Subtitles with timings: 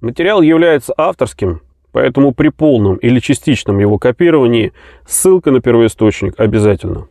[0.00, 1.62] Материал является авторским,
[1.92, 4.72] поэтому при полном или частичном его копировании
[5.06, 7.08] ссылка на первоисточник обязательно.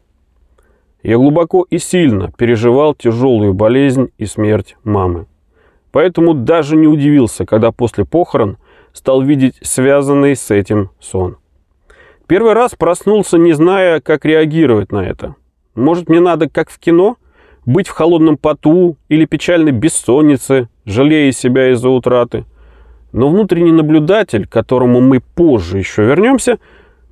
[1.02, 5.28] Я глубоко и сильно переживал тяжелую болезнь и смерть мамы.
[5.92, 8.58] Поэтому даже не удивился, когда после похорон
[8.92, 11.38] стал видеть связанный с этим сон.
[12.28, 15.36] Первый раз проснулся, не зная, как реагировать на это.
[15.76, 17.18] Может, мне надо, как в кино,
[17.66, 22.46] быть в холодном поту или печальной бессоннице, жалея себя из-за утраты.
[23.16, 26.60] Но внутренний наблюдатель, к которому мы позже еще вернемся,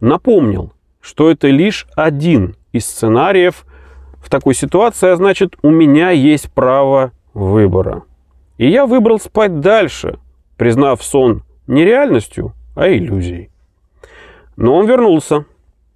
[0.01, 3.65] напомнил, что это лишь один из сценариев
[4.21, 8.03] в такой ситуации, а значит, у меня есть право выбора.
[8.57, 10.19] И я выбрал спать дальше,
[10.57, 13.49] признав сон не реальностью, а иллюзией.
[14.57, 15.45] Но он вернулся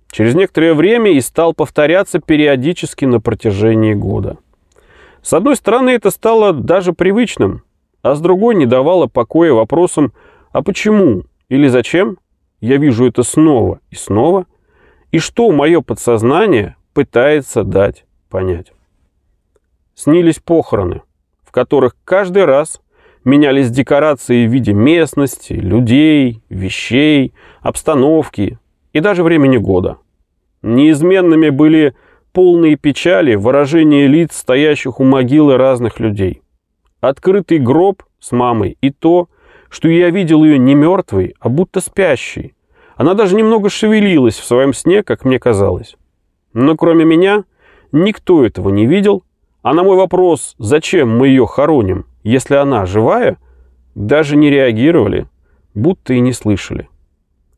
[0.10, 4.38] через некоторое время и стал повторяться периодически на протяжении года.
[5.22, 7.64] С одной стороны, это стало даже привычным,
[8.08, 10.14] а с другой не давало покоя вопросам
[10.52, 12.18] «а почему?» или «зачем?»
[12.62, 14.46] я вижу это снова и снова,
[15.12, 18.72] и что мое подсознание пытается дать понять.
[19.94, 21.02] Снились похороны,
[21.44, 22.82] в которых каждый раз
[23.26, 28.58] менялись декорации в виде местности, людей, вещей, обстановки
[28.94, 29.98] и даже времени года.
[30.62, 31.94] Неизменными были
[32.32, 36.42] полные печали выражения лиц стоящих у могилы разных людей.
[37.00, 39.30] Открытый гроб с мамой и то,
[39.70, 42.56] что я видел ее не мертвой, а будто спящей.
[42.96, 45.96] Она даже немного шевелилась в своем сне, как мне казалось.
[46.54, 47.44] Но кроме меня
[47.92, 49.24] никто этого не видел,
[49.62, 53.38] а на мой вопрос, зачем мы ее хороним, если она живая,
[53.94, 55.28] даже не реагировали,
[55.76, 56.90] будто и не слышали.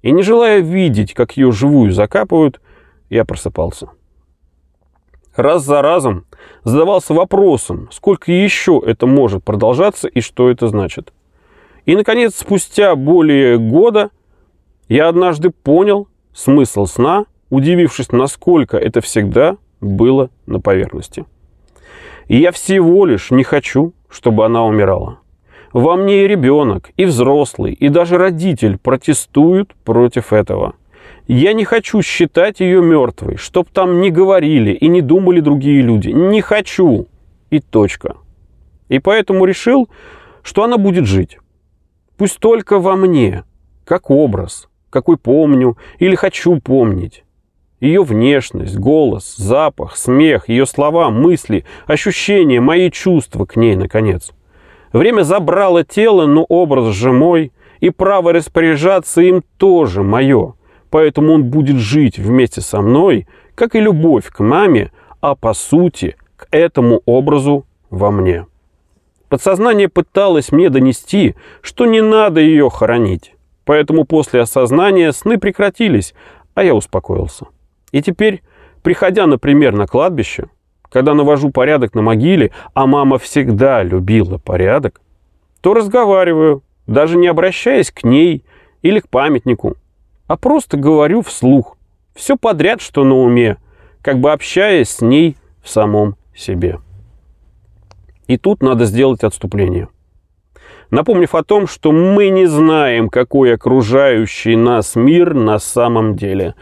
[0.02, 2.62] И не желая видеть, как ее живую закапывают,
[3.10, 3.90] я просыпался.
[5.40, 6.26] Раз за разом
[6.66, 11.14] задавался вопросом, сколько еще это может продолжаться и что это значит.
[11.86, 14.10] И, наконец, спустя более года
[14.90, 21.24] я однажды понял смысл сна, удивившись, насколько это всегда было на поверхности.
[22.28, 25.20] И я всего лишь не хочу, чтобы она умирала.
[25.72, 30.74] Во мне и ребенок, и взрослый, и даже родитель протестуют против этого.
[31.32, 36.10] Я не хочу считать ее мертвой, чтоб там не говорили и не думали другие люди.
[36.10, 37.06] Не хочу.
[37.52, 38.16] И точка.
[38.88, 39.90] И поэтому решил,
[40.42, 41.38] что она будет жить.
[42.18, 43.44] Пусть только во мне,
[43.86, 47.24] как образ, какой помню или хочу помнить.
[47.80, 54.32] Ее внешность, голос, запах, смех, ее слова, мысли, ощущения, мои чувства к ней, наконец.
[54.94, 57.52] Время забрало тело, но образ же мой,
[57.82, 60.56] и право распоряжаться им тоже мое.
[60.90, 64.92] Поэтому он будет жить вместе со мной, как и любовь к маме,
[65.22, 68.46] а по сути к этому образу во мне.
[69.28, 73.36] Подсознание пыталось мне донести, что не надо ее хоронить.
[73.66, 76.16] Поэтому после осознания сны прекратились,
[76.56, 77.46] а я успокоился.
[77.92, 78.42] И теперь,
[78.82, 80.48] приходя, например, на кладбище,
[80.90, 85.02] когда навожу порядок на могиле, а мама всегда любила порядок,
[85.62, 88.44] то разговариваю, даже не обращаясь к ней
[88.82, 89.76] или к памятнику,
[90.30, 91.76] а просто говорю вслух.
[92.16, 93.58] Все подряд, что на уме,
[94.04, 96.80] как бы общаясь с ней в самом себе.
[98.28, 99.90] И тут надо сделать отступление.
[100.92, 106.54] Напомнив о том, что мы не знаем, какой окружающий нас мир на самом деле.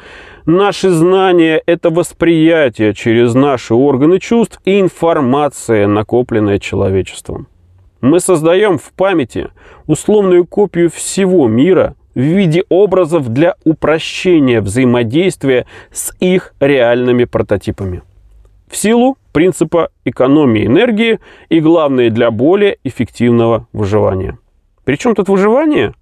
[0.46, 7.48] Наши знания– это восприятие через наши органы чувств и информация, накопленная человечеством.
[8.00, 9.50] Мы создаем в памяти
[9.88, 18.02] условную копию всего мира в виде образов для упрощения взаимодействия с их реальными прототипами.
[18.68, 21.20] В силу принципа экономии энергии
[21.50, 24.40] и, главное, для более эффективного выживания.
[24.84, 25.94] Причем тут выживание?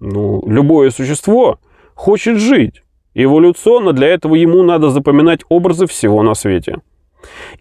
[0.00, 1.58] Ну, любое существо
[1.92, 2.82] хочет жить.
[3.12, 6.78] Эволюционно для этого ему надо запоминать образы всего на свете.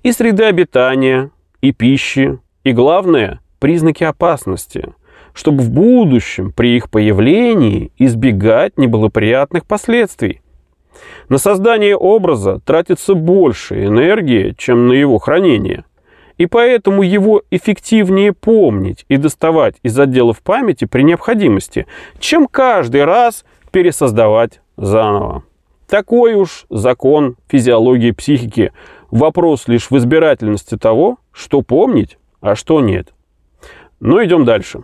[0.02, 1.30] И среды обитания,
[1.60, 4.94] и пищи, и главное, признаки опасности,
[5.34, 10.42] чтобы в будущем при их появлении избегать неблагоприятных последствий.
[11.30, 15.86] На создание образа тратится больше энергии, чем на его хранение.
[16.38, 21.86] И поэтому его эффективнее помнить и доставать из отделов памяти при необходимости,
[22.20, 25.44] чем каждый раз пересоздавать заново.
[25.88, 28.72] Такой уж закон физиологии психики.
[29.12, 33.14] Вопрос лишь в избирательности того, что помнить, а что нет.
[34.00, 34.84] Но идем дальше.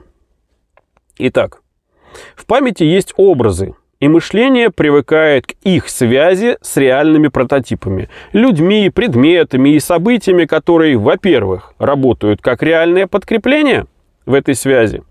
[1.19, 1.61] Итак,
[2.35, 9.69] в памяти есть образы, и мышление привыкает к их связи с реальными прототипами, людьми, предметами
[9.69, 13.87] и событиями, которые, во-первых, работают как реальное подкрепление
[14.25, 15.03] в этой связи,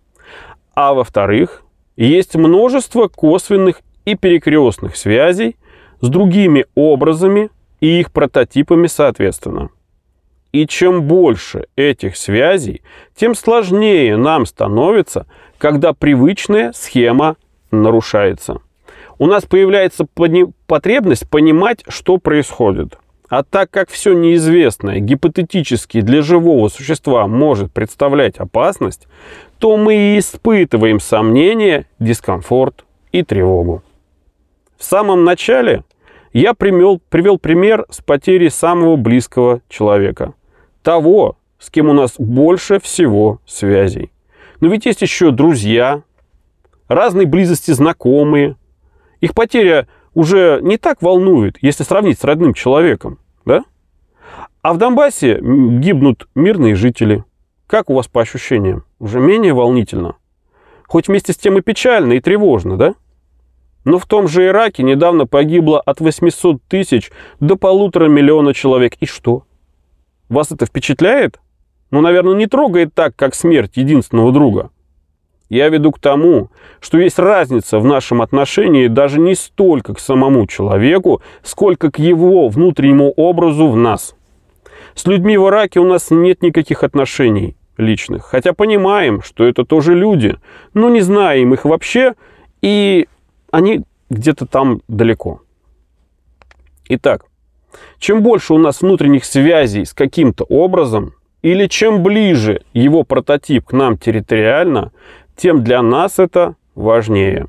[0.74, 1.64] А во-вторых,
[1.96, 5.56] есть множество косвенных и перекрестных связей
[6.00, 7.50] с другими образами
[7.80, 9.70] и их прототипами соответственно.
[10.52, 12.82] И чем больше этих связей,
[13.14, 15.26] тем сложнее нам становится,
[15.58, 17.36] когда привычная схема
[17.70, 18.60] нарушается.
[19.18, 20.06] У нас появляется
[20.66, 22.98] потребность понимать, что происходит.
[23.28, 29.08] А так как все неизвестное гипотетически для живого существа может представлять опасность,
[29.58, 33.82] то мы и испытываем сомнения, дискомфорт и тревогу.
[34.78, 35.82] В самом начале
[36.32, 40.34] я привел, привел пример с потерей самого близкого человека.
[40.82, 44.12] Того, с кем у нас больше всего связей.
[44.60, 46.02] Но ведь есть еще друзья,
[46.88, 48.56] разные близости знакомые.
[49.20, 53.64] Их потеря уже не так волнует, если сравнить с родным человеком, да?
[54.62, 57.24] А в Донбассе гибнут мирные жители.
[57.66, 58.84] Как у вас по ощущениям?
[58.98, 60.16] Уже менее волнительно?
[60.86, 62.94] Хоть вместе с тем и печально, и тревожно, да?
[63.84, 68.94] Но в том же Ираке недавно погибло от 800 тысяч до полутора миллиона человек.
[69.00, 69.44] И что?
[70.28, 71.38] Вас это впечатляет?
[71.90, 74.70] Ну, наверное, не трогает так, как смерть единственного друга.
[75.48, 76.50] Я веду к тому,
[76.80, 82.48] что есть разница в нашем отношении даже не столько к самому человеку, сколько к его
[82.48, 84.16] внутреннему образу в нас.
[84.94, 89.94] С людьми в Ираке у нас нет никаких отношений личных, хотя понимаем, что это тоже
[89.94, 90.36] люди,
[90.74, 92.14] но не знаем их вообще,
[92.62, 93.06] и
[93.52, 95.42] они где-то там далеко.
[96.88, 97.26] Итак,
[97.98, 103.72] чем больше у нас внутренних связей с каким-то образом, или чем ближе его прототип к
[103.72, 104.92] нам территориально,
[105.36, 107.46] тем для нас это важнее.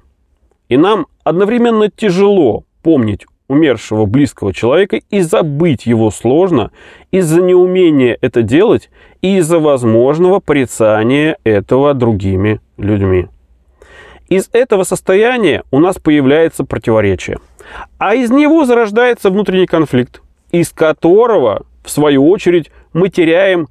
[0.69, 6.71] И нам одновременно тяжело помнить умершего близкого человека и забыть его сложно
[7.11, 8.89] из-за неумения это делать
[9.21, 13.27] и из-за возможного порицания этого другими людьми.
[14.29, 17.39] Из этого состояния у нас появляется противоречие.
[17.97, 23.67] А из него зарождается внутренний конфликт, из которого, в свою очередь, мы теряем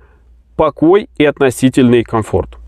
[0.56, 2.58] покой и относительный комфорт.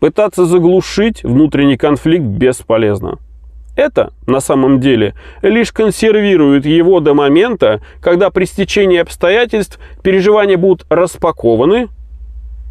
[0.00, 3.18] Пытаться заглушить внутренний конфликт бесполезно.
[3.76, 10.86] Это, на самом деле, лишь консервирует его до момента, когда при стечении обстоятельств переживания будут
[10.90, 11.88] распакованы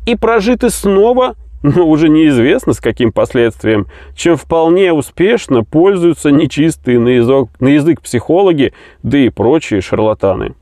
[0.06, 7.07] и прожиты снова но уже неизвестно с каким последствием, чем вполне успешно пользуются нечистые на
[7.07, 10.56] язык, на язык психологи, да и прочие шарлатаны.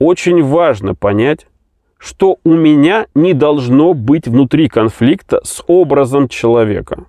[0.00, 1.46] Очень важно понять,
[1.98, 7.04] что у меня не должно быть внутри конфликта с образом человека.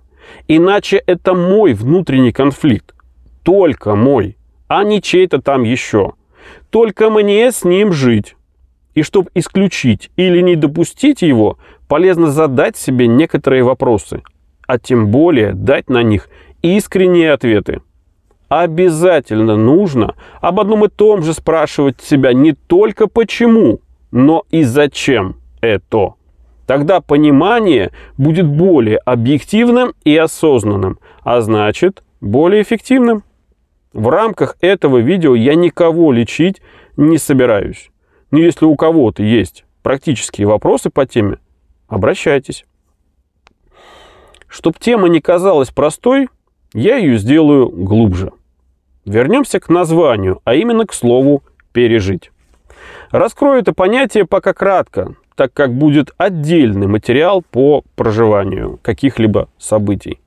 [0.48, 2.94] Иначе это мой внутренний конфликт.
[3.42, 4.36] Только мой,
[4.68, 6.12] а не чей-то там еще.
[6.70, 8.36] Только мне с ним жить.
[8.94, 11.58] И чтобы исключить или не допустить его,
[11.88, 14.22] полезно задать себе некоторые вопросы,
[14.66, 16.28] а тем более дать на них
[16.62, 17.82] искренние ответы.
[18.48, 25.36] Обязательно нужно об одном и том же спрашивать себя не только почему, но и зачем
[25.60, 26.14] это.
[26.66, 33.24] Тогда понимание будет более объективным и осознанным, а значит более эффективным.
[33.92, 36.62] В рамках этого видео я никого лечить
[36.96, 37.90] не собираюсь.
[38.30, 41.38] Но если у кого-то есть практические вопросы по теме,
[41.88, 42.64] обращайтесь.
[44.46, 46.28] Чтобы тема не казалась простой,
[46.72, 48.32] я ее сделаю глубже.
[49.04, 51.42] Вернемся к названию, а именно к слову
[51.72, 52.30] «пережить».
[53.10, 60.20] Раскрою это понятие пока кратко, так как будет отдельный материал по проживанию каких-либо событий.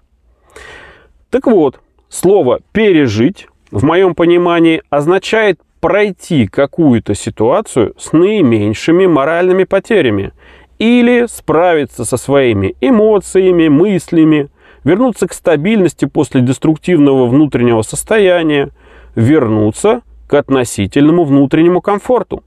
[1.29, 1.79] Так вот,
[2.09, 10.31] слово «пережить» в моем понимании означает пройти какую-то ситуацию с наименьшими моральными потерями
[10.79, 14.49] или справиться со своими эмоциями, мыслями,
[14.83, 18.69] вернуться к стабильности после деструктивного внутреннего состояния,
[19.15, 22.43] вернуться к относительному внутреннему комфорту.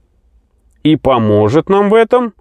[0.87, 2.33] И поможет нам в этом,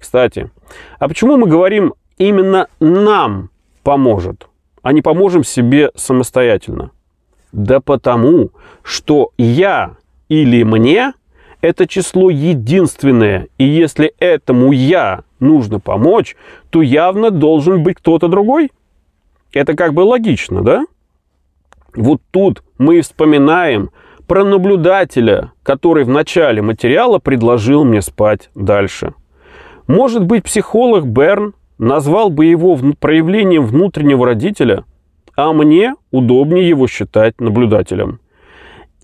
[0.00, 0.50] кстати,
[0.98, 3.50] а почему мы говорим именно нам
[3.84, 4.48] поможет,
[4.82, 6.90] а не поможем себе самостоятельно?
[7.52, 8.50] Да потому,
[8.82, 11.12] что я или мне–
[11.60, 16.34] это число единственное, и если этому «я» нужно помочь,
[16.70, 18.72] то явно должен быть кто-то другой.
[19.52, 20.86] Это как бы логично, да?
[21.94, 23.90] Вот тут мы вспоминаем
[24.26, 29.14] про наблюдателя, который в начале материала предложил мне спать дальше.
[29.86, 34.84] Может быть, психолог Берн назвал бы его проявлением внутреннего родителя,
[35.36, 38.20] а мне удобнее его считать наблюдателем.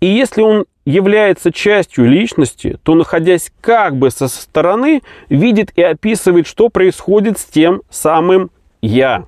[0.01, 6.47] И если он является частью личности, то, находясь как бы со стороны, видит и описывает,
[6.47, 8.51] что происходит с тем самым
[8.81, 9.27] «я».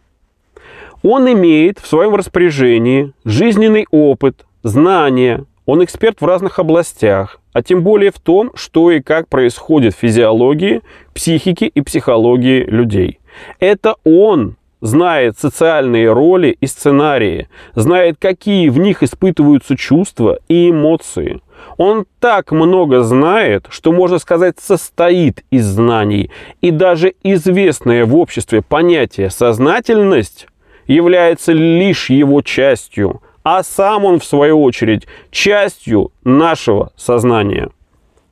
[1.03, 7.83] Он имеет в своем распоряжении жизненный опыт, знания, он эксперт в разных областях, а тем
[7.83, 10.83] более в том, что и как происходит в физиологии,
[11.14, 13.21] психике и психологии людей.
[13.61, 21.40] Это он знает социальные роли и сценарии, знает, какие в них испытываются чувства и эмоции.
[21.78, 26.30] Он так много знает, что, можно сказать, состоит из знаний.
[26.61, 30.49] И даже известное в обществе понятие «сознательность»
[30.87, 37.69] является лишь его частью, а сам он, в свою очередь, частью нашего сознания.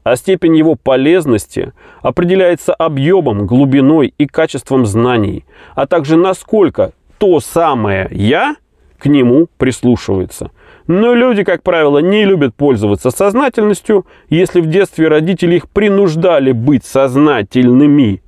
[0.02, 5.45] А степень его полезности определяется объемом, глубиной и качеством знаний,
[5.76, 8.57] а также насколько то самое «я»
[8.99, 10.50] к нему прислушивается.
[10.88, 16.85] Но люди, как правило, не любят пользоваться сознательностью, если в детстве родители их принуждали быть
[16.85, 18.23] сознательными.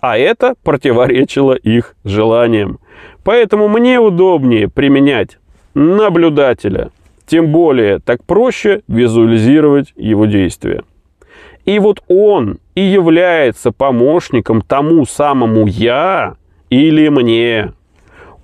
[0.00, 2.80] А это противоречило их желаниям.
[3.24, 5.38] Поэтому мне удобнее применять
[5.74, 6.90] наблюдателя.
[7.26, 10.82] Тем более, так проще визуализировать его действия.
[11.64, 16.34] И вот он и является помощником тому самому «я»
[16.70, 17.72] или «мне».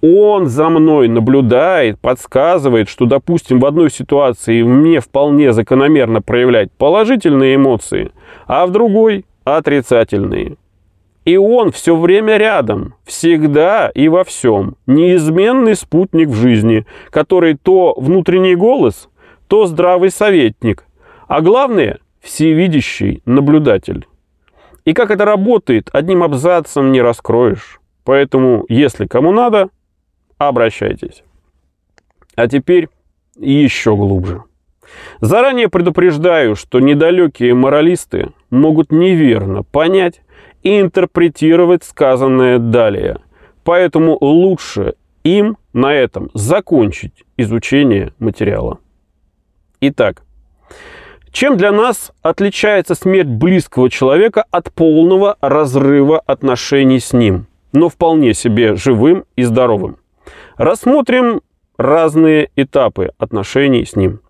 [0.01, 7.57] Он за мной наблюдает, подсказывает, что, допустим, в одной ситуации мне вполне закономерно проявлять положительные
[7.57, 8.13] эмоции,
[8.47, 10.57] а в другой– отрицательные.
[11.29, 14.77] И он все время рядом, всегда и во всем.
[14.87, 19.11] Неизменный спутник в жизни, который то внутренний голос,
[19.47, 20.87] то здравый советник.
[21.27, 24.07] А главное– всевидящий наблюдатель.
[24.87, 27.79] И как это работает, одним абзацем не раскроешь.
[28.05, 29.69] Поэтому, если кому надо,
[30.39, 31.25] обращайтесь.
[32.37, 32.89] А теперь
[33.39, 34.45] еще глубже.
[35.21, 40.23] Заранее предупреждаю, что недалекие моралисты могут неверно понять
[40.63, 43.19] и интерпретировать сказанное далее.
[43.65, 48.79] Поэтому лучше им на этом закончить изучение материала.
[49.81, 50.23] Итак,
[51.31, 58.35] чем для нас отличается смерть близкого человека от полного разрыва отношений с ним, но вполне
[58.35, 59.99] себе живым и здоровым?
[60.57, 61.43] Рассмотрим
[61.77, 64.21] разные этапы отношений с ним.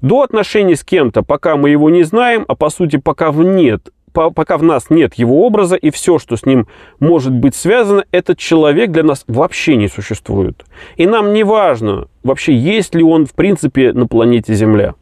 [0.00, 3.90] До отношений с кем-то, пока мы его не знаем, а по сути пока нет
[4.34, 6.66] пока в нас нет его образа, и все, что с ним
[7.00, 10.64] может быть связано, этот человек для нас вообще не существует.
[10.96, 14.94] И нам не важно, вообще есть ли он, в принципе, на планете Земля.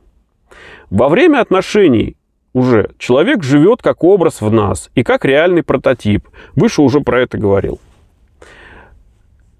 [0.90, 2.16] Во время отношений
[2.52, 6.26] уже человек живет как образ в нас и как реальный прототип.
[6.54, 7.78] Выше уже про это говорил.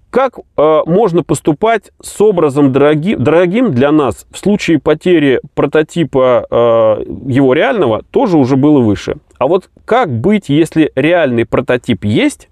[0.09, 7.03] Как э, можно поступать с образом дороги, дорогим для нас в случае потери прототипа э,
[7.27, 9.17] его реального, тоже уже было выше.
[9.37, 12.49] А вот как быть, если реальный прототип есть,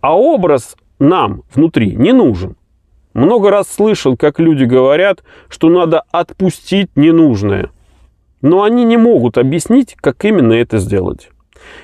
[0.00, 2.56] а образ нам внутри не нужен?
[3.14, 7.70] Много раз слышал, как люди говорят, что надо отпустить ненужное.
[8.42, 11.30] Но они не могут объяснить, как именно это сделать.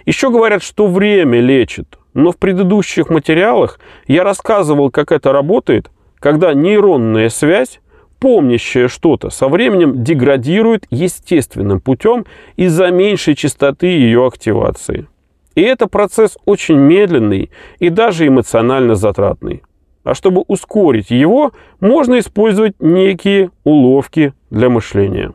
[0.04, 1.98] Еще говорят, что время лечит.
[2.12, 3.78] Но в предыдущих материалах
[4.08, 7.80] я рассказывал, как это работает, когда нейронная связь
[8.20, 15.08] помнящая что-то, со временем деградирует естественным путем из-за меньшей частоты ее активации.
[15.54, 19.62] И это процесс очень медленный и даже эмоционально затратный.
[20.04, 25.32] А чтобы ускорить его, можно использовать некие уловки для мышления.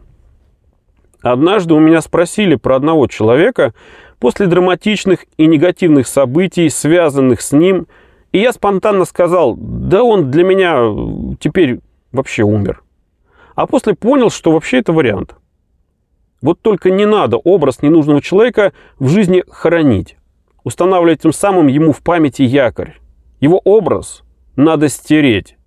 [1.21, 3.73] Однажды у меня спросили про одного человека
[4.19, 7.87] после драматичных и негативных событий, связанных с ним,
[8.31, 11.79] и я спонтанно сказал, да он для меня теперь
[12.15, 12.83] вообще умер.
[13.55, 15.35] А после понял, что вообще это вариант.
[16.41, 20.17] Вот только не надо образ ненужного человека в жизни хоронить,
[20.63, 22.95] устанавливать тем самым ему в памяти якорь.
[23.39, 24.23] Его образ
[24.55, 25.57] надо стереть.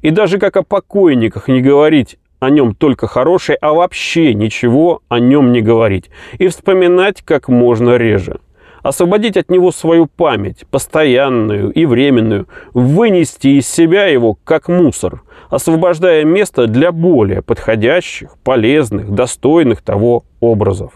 [0.00, 5.20] И даже как о покойниках не говорить о нем только хорошее, а вообще ничего о
[5.20, 6.10] нем не говорить.
[6.38, 8.40] И вспоминать как можно реже
[8.82, 16.24] освободить от него свою память, постоянную и временную, вынести из себя его как мусор, освобождая
[16.24, 20.92] место для более подходящих, полезных, достойных того образов.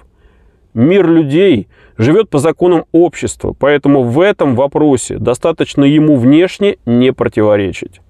[0.75, 8.00] Мир людей живет по законам общества, поэтому в этом вопросе достаточно ему внешне не противоречить.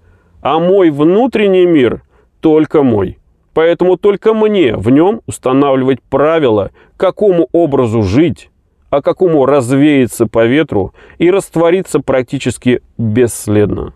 [0.41, 2.03] А мой внутренний мир
[2.41, 3.19] только мой.
[3.55, 8.51] Поэтому только мне в нем устанавливать правила, какому образу жить,
[8.91, 13.95] а какому развеется по ветру и растворится практически бесследно.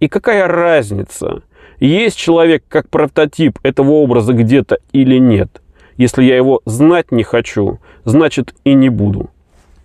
[0.00, 1.42] И какая разница,
[1.78, 5.62] есть человек как прототип этого образа где-то или нет.
[5.96, 9.30] Если я его знать не хочу, значит и не буду.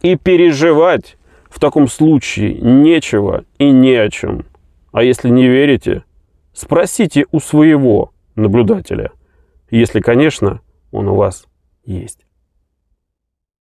[0.02, 1.18] И переживать
[1.50, 4.46] в таком случае нечего и не о чем.
[4.92, 6.04] А если не верите,
[6.54, 9.12] спросите у своего наблюдателя,
[9.70, 10.62] если, конечно,
[10.92, 11.46] он у вас
[11.84, 12.27] есть.